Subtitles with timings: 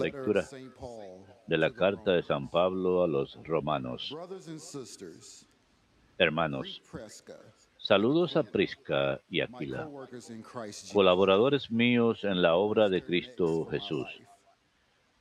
[0.00, 0.46] Lectura
[1.46, 4.14] de la carta de San Pablo a los romanos.
[6.18, 6.82] Hermanos,
[7.78, 9.88] saludos a Prisca y Aquila,
[10.92, 14.06] colaboradores míos en la obra de Cristo Jesús.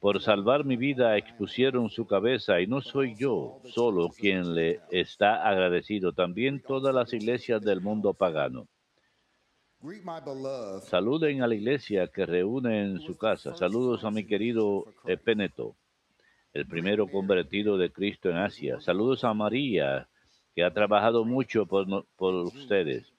[0.02, 5.48] Por salvar mi vida expusieron su cabeza y no soy yo solo quien le está
[5.48, 8.68] agradecido, también todas las iglesias del mundo pagano.
[10.82, 13.54] Saluden a la iglesia que reúne en su casa.
[13.56, 15.76] Saludos a mi querido Epeneto,
[16.54, 18.80] el primero convertido de Cristo en Asia.
[18.80, 20.08] Saludos a María,
[20.56, 23.12] que ha trabajado mucho por, no- por ustedes.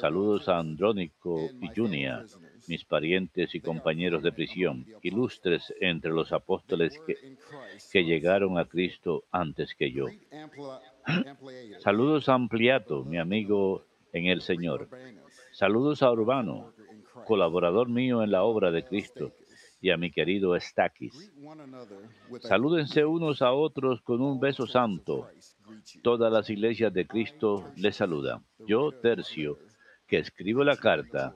[0.00, 2.24] Saludos a Andrónico y Junia,
[2.68, 7.14] mis parientes y compañeros de prisión, ilustres entre los apóstoles que,
[7.92, 10.06] que llegaron a Cristo antes que yo.
[11.80, 14.88] Saludos a Ampliato, mi amigo en el Señor.
[15.56, 16.74] Saludos a Urbano,
[17.24, 19.32] colaborador mío en la obra de Cristo,
[19.80, 20.60] y a mi querido a
[22.40, 25.30] Salúdense unos a otros con un beso santo.
[26.02, 28.44] Todas las iglesias de Cristo les saludan.
[28.66, 29.56] Yo, Tercio,
[30.06, 31.34] que escribo la carta,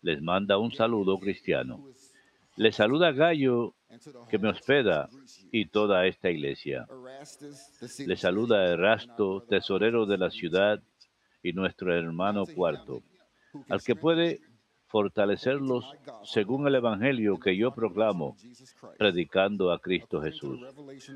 [0.00, 1.90] les manda un saludo cristiano.
[2.56, 3.74] Les saluda Gallo,
[4.30, 5.10] que me hospeda,
[5.52, 6.86] y toda esta iglesia.
[8.06, 10.82] Les saluda Erasto, tesorero de la ciudad,
[11.42, 13.02] y nuestro hermano cuarto,
[13.68, 14.40] al que puede
[14.88, 15.84] fortalecerlos
[16.24, 18.36] según el Evangelio que yo proclamo,
[18.96, 20.60] predicando a Cristo Jesús.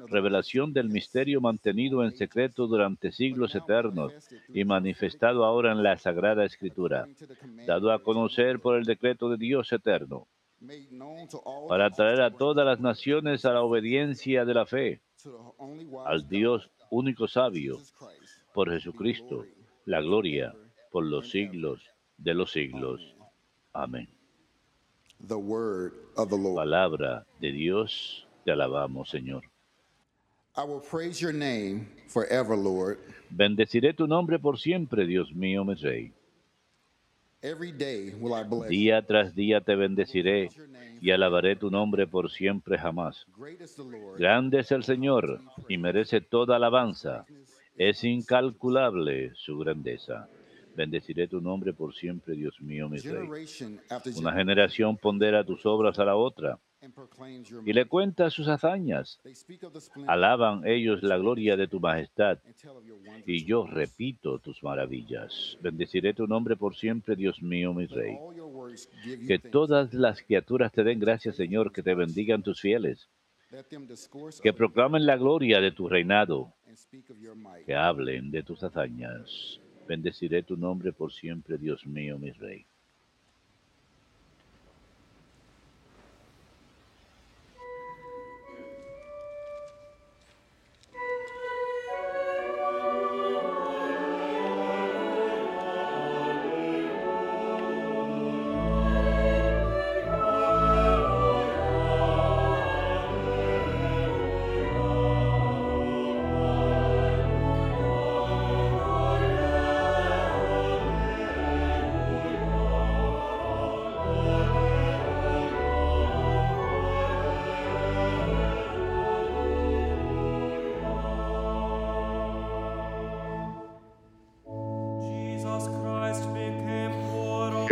[0.09, 4.13] Revelación del misterio mantenido en secreto durante siglos eternos
[4.49, 7.09] y manifestado ahora en la Sagrada Escritura,
[7.67, 10.29] dado a conocer por el decreto de Dios eterno,
[11.69, 15.01] para traer a todas las naciones a la obediencia de la fe,
[16.05, 17.79] al Dios único sabio,
[18.53, 19.47] por Jesucristo,
[19.87, 20.55] la gloria
[20.91, 21.92] por los siglos
[22.23, 23.01] de los siglos.
[23.73, 24.09] Amén.
[25.27, 26.57] The word of the Lord.
[26.57, 29.45] Palabra de Dios, te alabamos, Señor.
[30.57, 32.99] I will praise your name forever, Lord.
[33.31, 36.13] Bendeciré tu nombre por siempre, Dios mío, mi Rey.
[37.43, 38.77] Every day will I bless you.
[38.77, 40.51] Día tras día te bendeciré
[41.01, 43.27] y alabaré tu nombre por siempre jamás.
[44.19, 47.25] Grande es el Señor y merece toda alabanza.
[47.77, 50.29] Es incalculable su grandeza.
[50.75, 53.29] Bendeciré tu nombre por siempre, Dios mío, mi Rey.
[54.17, 56.59] Una generación pondera tus obras a la otra
[57.65, 59.21] y le cuenta sus hazañas.
[60.07, 62.39] Alaban ellos la gloria de tu majestad
[63.25, 65.57] y yo repito tus maravillas.
[65.61, 68.19] Bendeciré tu nombre por siempre, Dios mío, mi Rey.
[69.29, 73.09] Que todas las criaturas te den gracias, Señor, que te bendigan tus fieles,
[74.43, 76.53] que proclamen la gloria de tu reinado,
[77.65, 79.61] que hablen de tus hazañas.
[79.87, 82.67] Bendeciré tu nombre por siempre, Dios mío, mi Rey.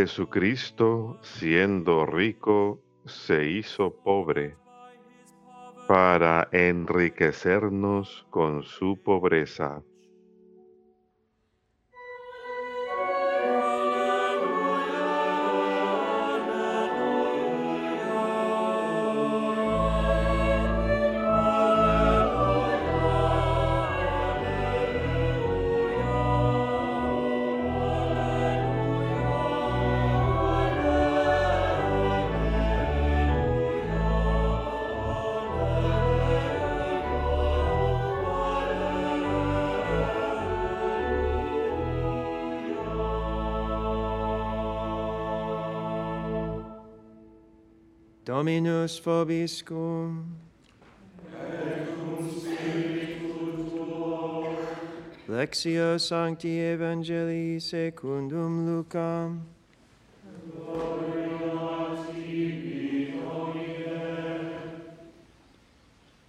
[0.00, 4.56] Jesucristo, siendo rico, se hizo pobre
[5.86, 9.82] para enriquecernos con su pobreza.
[48.24, 50.24] Dominus vobiscum.
[55.26, 59.40] Lectio Sancti Evangelii secundum Lucam.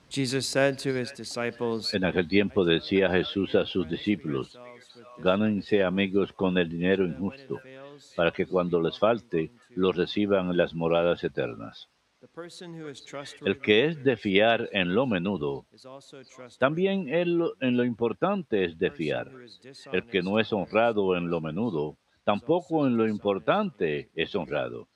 [0.09, 4.57] Jesus said to his disciples, En aquel tiempo decía Jesús a sus discípulos,
[5.17, 7.59] gánense amigos con el dinero injusto,
[8.15, 11.89] para que cuando les falte, los reciban en las moradas eternas.
[13.45, 15.65] El que es de fiar en lo menudo,
[16.59, 19.31] también en lo, en lo importante es de fiar.
[19.91, 24.87] El que no es honrado en lo menudo, tampoco en lo importante es honrado.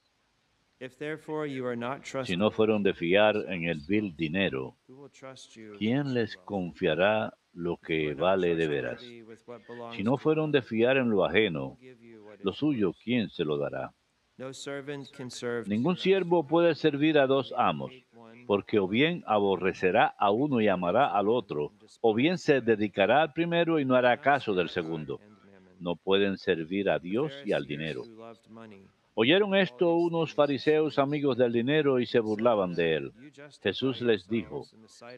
[2.25, 4.75] Si no fueron de fiar en el vil dinero,
[5.79, 9.01] ¿quién les confiará lo que vale de veras?
[9.95, 11.77] Si no fueron de fiar en lo ajeno,
[12.43, 12.93] lo suyo?
[13.03, 13.93] ¿quién se lo dará?
[15.65, 17.91] Ningún siervo puede servir a dos amos,
[18.45, 21.71] porque o bien aborrecerá a uno y amará al otro,
[22.01, 25.21] o bien se dedicará al primero y no hará caso del segundo.
[25.79, 28.03] No pueden servir a Dios y al dinero.
[29.13, 33.11] Oyeron esto unos fariseos amigos del dinero y se burlaban de él.
[33.63, 34.65] Jesús les dijo,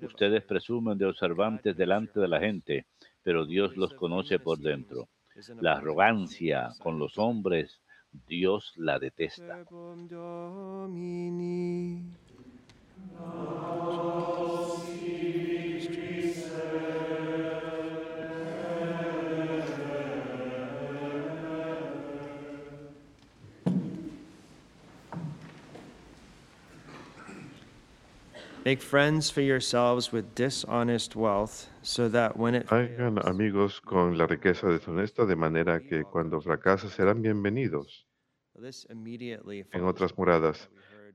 [0.04, 2.86] Ustedes presumen de observantes delante de la gente,
[3.24, 5.10] pero Dios los conoce por dentro.
[5.60, 7.82] La arrogancia con los hombres,
[8.28, 9.66] Dios la detesta.
[28.66, 34.26] Make friends for yourselves with dishonest wealth, so that when it Hagan amigos con la
[34.26, 38.07] riqueza deshonesta de manera que cuando fracasa serán bienvenidos
[39.72, 40.70] en otras moradas.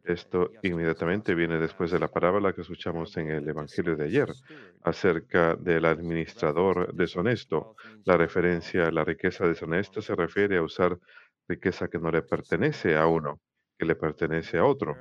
[0.05, 4.33] Esto inmediatamente viene después de la parábola que escuchamos en el Evangelio de ayer
[4.83, 7.77] acerca del administrador deshonesto.
[8.05, 10.99] La referencia a la riqueza deshonesta se refiere a usar
[11.47, 13.41] riqueza que no le pertenece a uno,
[13.79, 14.97] que le pertenece a otro.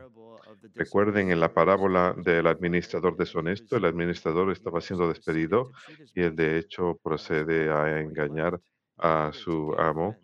[0.75, 5.71] Recuerden en la parábola del administrador deshonesto, el administrador estaba siendo despedido
[6.13, 8.59] y él de hecho procede a engañar
[8.97, 10.15] a su amo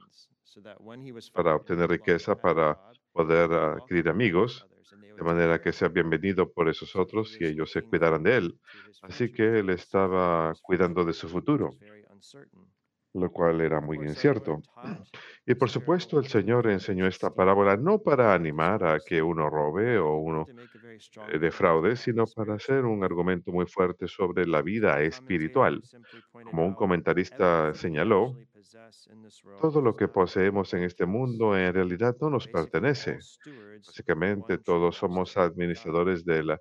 [1.34, 2.80] para obtener riqueza, para
[3.12, 4.68] poder adquirir amigos,
[5.18, 8.60] de manera que sea bienvenido por esos otros y ellos se cuidaran de él.
[9.02, 11.72] Así que él estaba cuidando de su futuro,
[13.14, 14.62] lo cual era muy incierto.
[15.50, 19.98] Y por supuesto el Señor enseñó esta parábola no para animar a que uno robe
[19.98, 20.46] o uno
[21.30, 25.82] eh, defraude, sino para hacer un argumento muy fuerte sobre la vida espiritual.
[26.44, 28.36] Como un comentarista señaló,
[29.60, 33.20] todo lo que poseemos en este mundo en realidad no nos pertenece.
[33.86, 36.58] Básicamente todos somos administradores del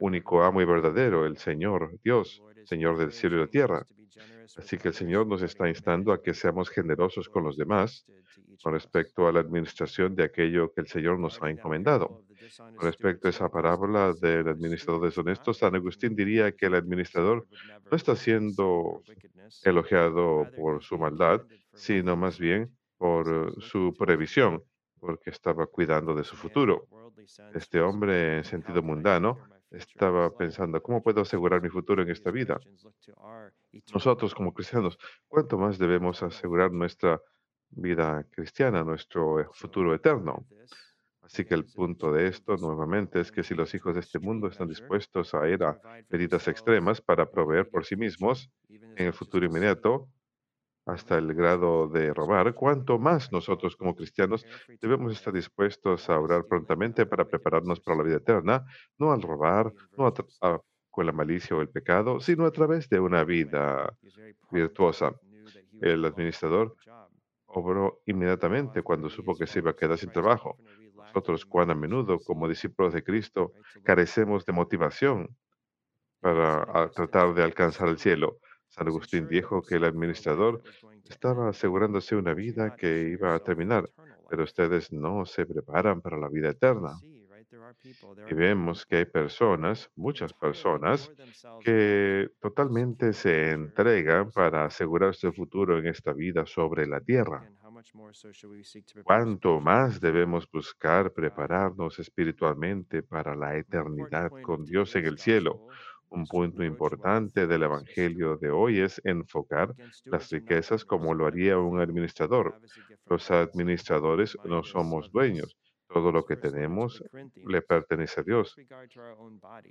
[0.00, 3.86] único amo y verdadero, el Señor Dios, Señor del cielo y la tierra.
[4.56, 8.06] Así que el Señor nos está instando a que seamos generosos con los demás
[8.62, 12.24] con respecto a la administración de aquello que el Señor nos ha encomendado.
[12.56, 17.46] Con respecto a esa parábola del administrador deshonesto, San Agustín diría que el administrador
[17.90, 19.02] no está siendo
[19.64, 21.42] elogiado por su maldad,
[21.74, 24.62] sino más bien por eh, su previsión,
[24.98, 26.86] porque estaba cuidando de su futuro.
[27.54, 29.38] Este hombre, en sentido mundano,
[29.76, 32.58] estaba pensando, ¿cómo puedo asegurar mi futuro en esta vida?
[33.92, 34.98] Nosotros como cristianos,
[35.28, 37.20] ¿cuánto más debemos asegurar nuestra
[37.70, 40.46] vida cristiana, nuestro eh, futuro eterno?
[41.22, 44.46] Así que el punto de esto nuevamente es que si los hijos de este mundo
[44.46, 45.80] están dispuestos a ir a
[46.10, 50.08] medidas extremas para proveer por sí mismos en el futuro inmediato,
[50.86, 54.44] hasta el grado de robar, cuánto más nosotros como cristianos
[54.80, 58.64] debemos estar dispuestos a orar prontamente para prepararnos para la vida eterna,
[58.98, 60.12] no al robar, no
[60.90, 63.96] con la malicia o el pecado, sino a través de una vida
[64.50, 65.12] virtuosa.
[65.80, 66.76] El administrador
[67.46, 70.56] obró inmediatamente cuando supo que se iba a quedar sin trabajo.
[70.96, 75.36] Nosotros, cuán a menudo, como discípulos de Cristo, carecemos de motivación
[76.20, 78.38] para tratar de alcanzar el cielo.
[78.74, 80.60] San Agustín dijo que el administrador
[81.08, 83.88] estaba asegurándose una vida que iba a terminar,
[84.28, 86.98] pero ustedes no se preparan para la vida eterna.
[88.28, 91.12] Y vemos que hay personas, muchas personas,
[91.60, 97.48] que totalmente se entregan para asegurar su futuro en esta vida sobre la tierra.
[99.04, 105.62] ¿Cuánto más debemos buscar prepararnos espiritualmente para la eternidad con Dios en el cielo?
[106.14, 111.80] Un punto importante del Evangelio de hoy es enfocar las riquezas como lo haría un
[111.80, 112.60] administrador.
[113.06, 115.56] Los administradores no somos dueños.
[115.88, 117.02] Todo lo que tenemos
[117.34, 118.54] le pertenece a Dios.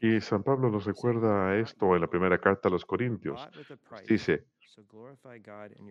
[0.01, 3.47] Y San Pablo nos recuerda esto en la primera carta a los Corintios.
[4.05, 4.45] Dice,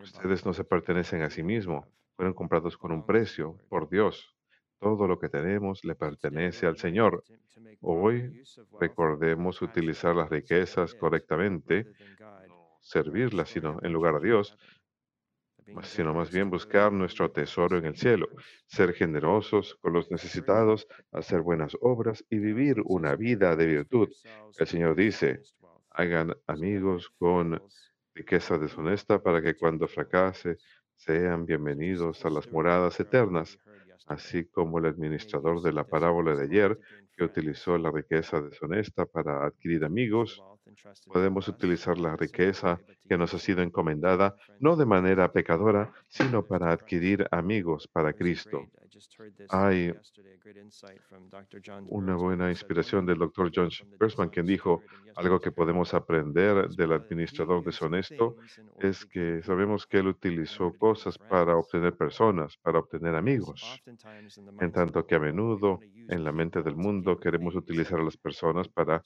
[0.03, 4.37] ustedes no se pertenecen a sí mismos, fueron comprados con un precio por Dios.
[4.83, 7.23] Todo lo que tenemos le pertenece al Señor.
[7.83, 8.43] Hoy
[8.81, 11.87] recordemos utilizar las riquezas correctamente,
[12.49, 14.59] no servirlas, sino en lugar a Dios,
[15.85, 18.27] sino más bien buscar nuestro tesoro en el cielo,
[18.67, 24.09] ser generosos con los necesitados, hacer buenas obras y vivir una vida de virtud.
[24.59, 25.43] El Señor dice,
[25.91, 27.63] hagan amigos con
[28.17, 30.59] riqueza deshonesta para que cuando fracase
[30.97, 33.61] sean bienvenidos a las moradas eternas,
[34.07, 36.79] así como el administrador de la parábola de ayer,
[37.17, 40.43] que utilizó la riqueza deshonesta para adquirir amigos,
[41.07, 46.73] podemos utilizar la riqueza que nos ha sido encomendada no de manera pecadora, sino para
[46.73, 48.69] adquirir amigos para Cristo.
[49.49, 49.93] Hay
[51.89, 53.51] una buena inspiración del Dr.
[53.55, 54.83] John Bersman, quien dijo,
[55.17, 58.37] algo que podemos aprender del administrador deshonesto
[58.79, 63.83] es que sabemos que él utilizó cosas para obtener personas, para obtener amigos,
[64.61, 68.69] en tanto que a menudo en la mente del mundo queremos utilizar a las personas
[68.69, 69.03] para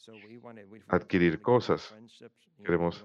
[0.88, 1.55] adquirir cosas.
[2.64, 3.04] Queremos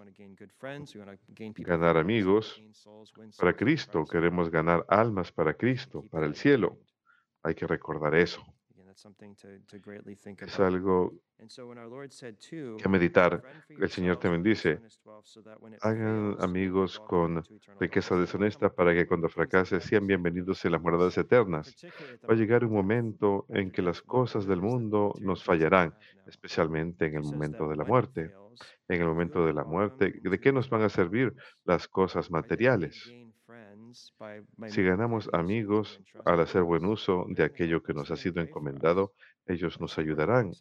[1.57, 2.61] ganar amigos
[3.37, 6.77] para Cristo, queremos ganar almas para Cristo, para el cielo.
[7.43, 8.41] Hay que recordar eso.
[10.45, 11.13] Es algo
[12.77, 13.41] que meditar.
[13.69, 14.79] El Señor también dice,
[15.81, 17.43] hagan amigos con
[17.79, 21.75] riqueza deshonesta para que cuando fracase sean bienvenidos en las moradas eternas.
[22.29, 25.95] Va a llegar un momento en que las cosas del mundo nos fallarán,
[26.27, 28.31] especialmente en el momento de la muerte.
[28.87, 33.11] En el momento de la muerte, ¿de qué nos van a servir las cosas materiales?
[34.67, 39.13] Si ganamos amigos al hacer buen uso de aquello que nos ha sido encomendado,
[39.47, 40.51] ellos nos ayudarán,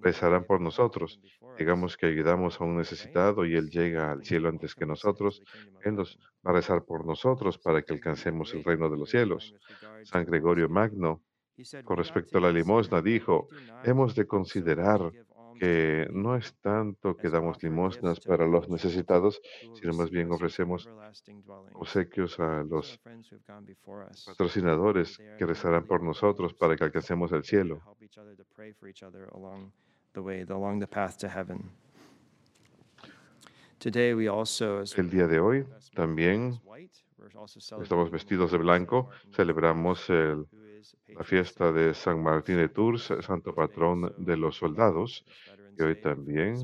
[0.00, 1.20] rezarán por nosotros.
[1.58, 5.42] Digamos que ayudamos a un necesitado y él llega al cielo antes que nosotros,
[5.84, 9.54] él nos va a rezar por nosotros para que alcancemos el reino de los cielos.
[10.04, 11.22] San Gregorio Magno,
[11.84, 13.48] con respecto a la limosna, dijo,
[13.84, 15.12] hemos de considerar
[15.60, 19.40] que no es tanto que damos limosnas para los necesitados,
[19.74, 20.88] sino más bien ofrecemos
[21.74, 22.98] obsequios a los
[24.26, 27.78] patrocinadores que rezarán por nosotros para que alcancemos el cielo.
[34.98, 36.58] El día de hoy también
[37.82, 40.46] estamos vestidos de blanco, celebramos el-
[41.08, 45.24] la fiesta de San Martín de Tours, santo patrón de los soldados,
[45.78, 46.56] y hoy también,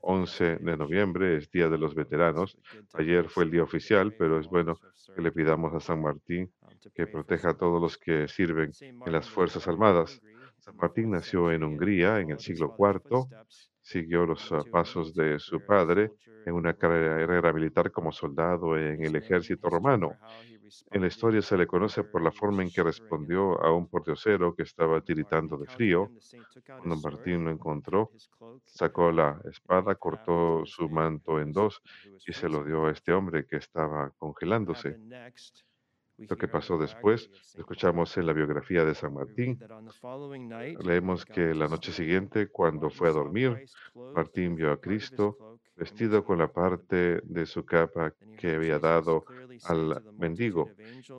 [0.00, 2.56] 11 de noviembre, es Día de los Veteranos.
[2.94, 4.78] Ayer fue el día oficial, pero es bueno
[5.14, 6.50] que le pidamos a San Martín
[6.94, 10.20] que proteja a todos los que sirven en las Fuerzas Armadas.
[10.58, 13.26] San Martín nació en Hungría en el siglo IV,
[13.92, 16.12] siguió los ah, pasos de su padre
[16.46, 20.18] en una carrera militar como soldado en el ejército romano.
[20.90, 24.54] En la historia se le conoce por la forma en que respondió a un pordiosero
[24.54, 26.10] que estaba tiritando de frío.
[26.78, 28.10] Cuando Martín lo encontró,
[28.64, 31.82] sacó la espada, cortó su manto en dos
[32.26, 34.96] y se lo dio a este hombre que estaba congelándose.
[36.28, 39.58] Lo que pasó después, escuchamos en la biografía de San Martín.
[40.84, 43.64] Leemos que la noche siguiente, cuando fue a dormir,
[44.14, 49.24] Martín vio a Cristo vestido con la parte de su capa que había dado
[49.64, 50.70] al mendigo.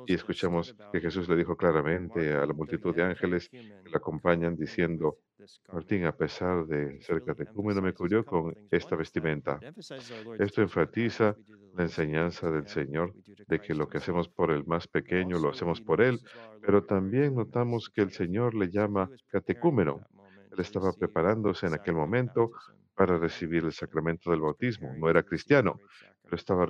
[0.06, 4.56] Y escuchamos que Jesús le dijo claramente a la multitud de ángeles que le acompañan
[4.56, 5.18] diciendo,
[5.72, 9.60] Martín, a pesar de ser catecúmeno, me cubrió con esta vestimenta.
[10.40, 11.36] Esto enfatiza
[11.76, 13.14] la enseñanza del Señor
[13.48, 16.20] de que lo que hacemos por el más pequeño lo hacemos por Él,
[16.62, 20.02] pero también notamos que el Señor le llama catecúmeno.
[20.52, 22.52] Él estaba preparándose en aquel momento
[22.96, 24.94] para recibir el sacramento del bautismo.
[24.96, 25.80] No era cristiano,
[26.24, 26.66] pero estaba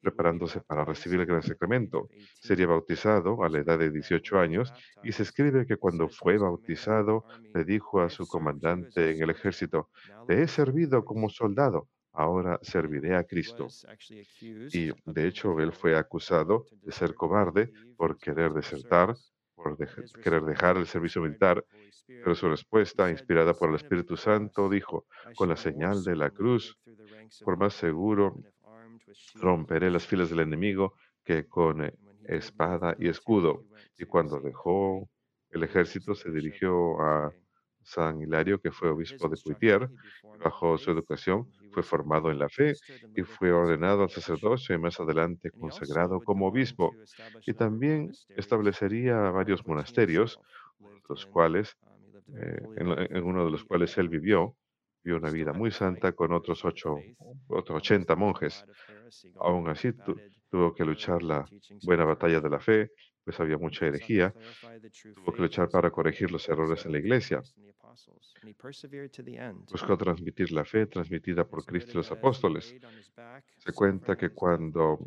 [0.00, 2.08] preparándose para recibir el gran sacramento.
[2.34, 4.72] Sería bautizado a la edad de 18 años
[5.02, 9.90] y se escribe que cuando fue bautizado le dijo a su comandante en el ejército,
[10.26, 13.68] te he servido como soldado, ahora serviré a Cristo.
[14.40, 19.14] Y de hecho él fue acusado de ser cobarde por querer desertar,
[19.54, 19.76] por
[20.22, 21.64] querer dejar el servicio militar,
[22.06, 26.78] pero su respuesta, inspirada por el Espíritu Santo, dijo, con la señal de la cruz,
[27.44, 28.36] por más seguro
[29.34, 30.94] romperé las filas del enemigo
[31.24, 31.92] que con eh,
[32.24, 33.64] espada y escudo.
[33.98, 35.08] Y cuando dejó
[35.50, 37.32] el ejército, se dirigió a
[37.82, 39.88] San Hilario, que fue obispo de Poitiers.
[40.44, 42.74] Bajo su educación, fue formado en la fe
[43.14, 46.92] y fue ordenado al sacerdocio y más adelante consagrado como obispo.
[47.46, 50.38] Y también establecería varios monasterios,
[51.08, 51.76] los cuales,
[52.34, 52.60] eh,
[53.10, 54.56] en uno de los cuales él vivió,
[55.06, 56.96] vivió una vida muy santa con otros ocho,
[57.48, 58.64] otros 80 monjes.
[59.40, 60.20] Aún así, tu-
[60.50, 61.44] tuvo que luchar la
[61.84, 62.90] buena batalla de la fe,
[63.24, 64.34] pues había mucha herejía.
[65.14, 67.42] Tuvo que luchar para corregir los errores en la iglesia.
[69.70, 72.74] Buscó transmitir la fe transmitida por Cristo y los apóstoles.
[73.58, 74.98] Se cuenta que cuando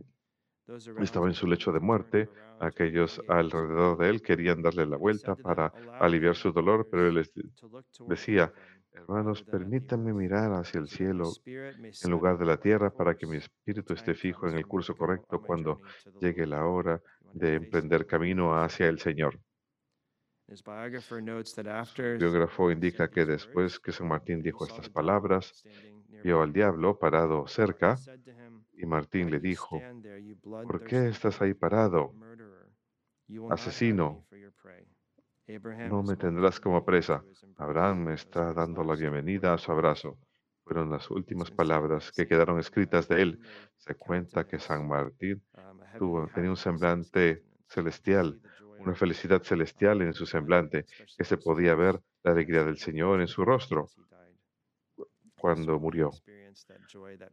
[1.04, 2.30] Estaba en su lecho de muerte.
[2.60, 7.34] Aquellos alrededor de él querían darle la vuelta para aliviar su dolor, pero él les
[7.34, 7.50] de-
[8.06, 8.54] decía,
[8.94, 13.94] hermanos, permítanme mirar hacia el cielo en lugar de la tierra para que mi espíritu
[13.94, 15.80] esté fijo en el curso correcto cuando
[16.20, 17.02] llegue la hora
[17.34, 19.40] de emprender camino hacia el Señor.
[21.68, 25.64] After biógrafo indica que después que San Martín dijo estas palabras,
[26.24, 27.98] vio al diablo parado cerca
[28.74, 29.80] y Martín le dijo,
[30.42, 32.14] ¿por qué estás ahí parado?
[33.52, 34.26] Asesino,
[35.90, 37.24] no me tendrás como presa.
[37.58, 40.20] Abraham me está dando la bienvenida a su abrazo.
[40.64, 43.40] Fueron las últimas palabras que quedaron escritas de él.
[43.78, 45.42] Se cuenta que San Martín
[45.98, 48.40] tuvo, tenía un semblante celestial,
[48.78, 50.86] una felicidad celestial en su semblante,
[51.18, 53.88] que se podía ver la alegría del Señor en su rostro
[55.40, 56.12] cuando murió.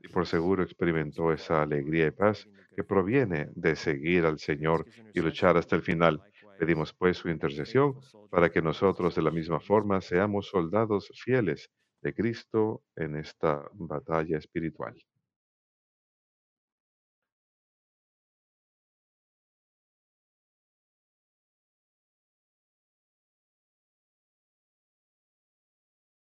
[0.02, 5.20] Y por seguro experimentó esa alegría y paz que proviene de seguir al Señor y
[5.20, 6.22] luchar hasta el final.
[6.58, 7.94] Pedimos pues su intercesión
[8.30, 11.70] para que nosotros de la misma forma seamos soldados fieles
[12.02, 14.94] de Cristo en esta batalla espiritual.